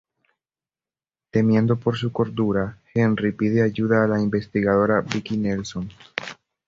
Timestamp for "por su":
1.79-2.11